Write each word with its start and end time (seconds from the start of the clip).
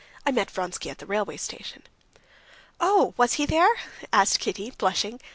"I 0.25 0.31
met 0.31 0.49
Vronsky 0.49 0.89
at 0.89 0.97
the 0.97 1.05
railway 1.05 1.37
station." 1.37 1.83
"Oh, 2.79 3.13
was 3.17 3.33
he 3.33 3.45
there?" 3.45 3.69
asked 4.11 4.39
Kitty, 4.39 4.71
blushing. 4.71 5.19